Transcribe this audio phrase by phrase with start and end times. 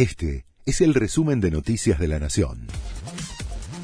[0.00, 2.68] Este es el resumen de Noticias de la Nación.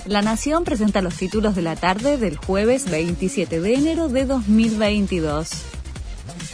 [0.07, 5.51] La Nación presenta los títulos de la tarde del jueves 27 de enero de 2022.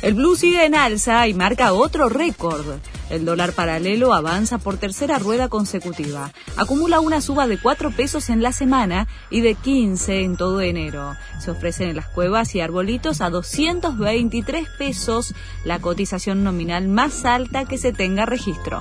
[0.02, 2.80] El blue sigue en alza y marca otro récord.
[3.08, 6.32] El dólar paralelo avanza por tercera rueda consecutiva.
[6.56, 11.14] Acumula una suba de 4 pesos en la semana y de 15 en todo enero.
[11.38, 17.64] Se ofrecen en las cuevas y arbolitos a 223 pesos, la cotización nominal más alta
[17.64, 18.80] que se tenga registro.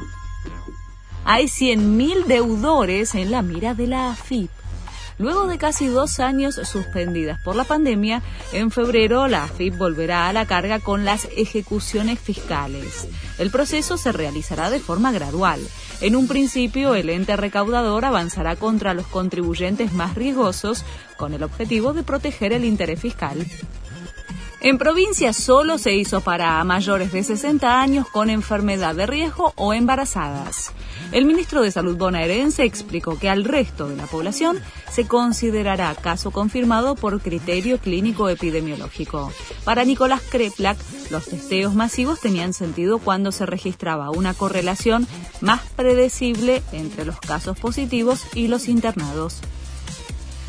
[1.24, 4.50] Hay 100.000 deudores en la mira de la AFIP.
[5.20, 8.24] Luego de casi dos años suspendidas por la pandemia,
[8.54, 13.08] en febrero la AFIP volverá a la carga con las ejecuciones fiscales.
[13.38, 15.60] El proceso se realizará de forma gradual.
[16.02, 20.84] En un principio, el ente recaudador avanzará contra los contribuyentes más riesgosos
[21.18, 23.46] con el objetivo de proteger el interés fiscal.
[24.64, 29.74] En provincia solo se hizo para mayores de 60 años con enfermedad de riesgo o
[29.74, 30.72] embarazadas.
[31.12, 34.60] El ministro de Salud bonaerense explicó que al resto de la población
[34.92, 39.34] se considerará caso confirmado por criterio clínico epidemiológico.
[39.64, 40.78] Para Nicolás Kreplak,
[41.10, 45.08] los testeos masivos tenían sentido cuando se registraba una correlación
[45.42, 49.42] más predecible entre los casos positivos y los internados.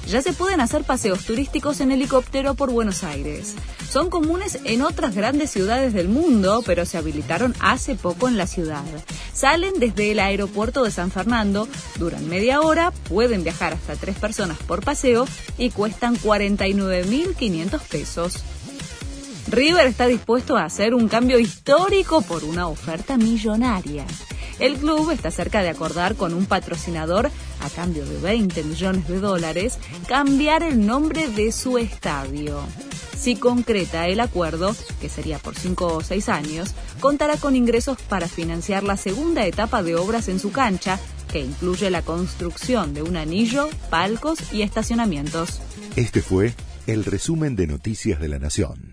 [0.09, 3.55] Ya se pueden hacer paseos turísticos en helicóptero por Buenos Aires.
[3.89, 8.47] Son comunes en otras grandes ciudades del mundo, pero se habilitaron hace poco en la
[8.47, 8.83] ciudad.
[9.33, 14.59] Salen desde el aeropuerto de San Fernando, duran media hora, pueden viajar hasta tres personas
[14.59, 18.43] por paseo y cuestan 49.500 pesos.
[19.49, 24.07] River está dispuesto a hacer un cambio histórico por una oferta millonaria.
[24.59, 29.19] El club está cerca de acordar con un patrocinador, a cambio de 20 millones de
[29.19, 32.61] dólares, cambiar el nombre de su estadio.
[33.19, 38.27] Si concreta el acuerdo, que sería por 5 o 6 años, contará con ingresos para
[38.29, 40.99] financiar la segunda etapa de obras en su cancha,
[41.31, 45.61] que incluye la construcción de un anillo, palcos y estacionamientos.
[45.97, 46.55] Este fue
[46.87, 48.92] el resumen de Noticias de la Nación.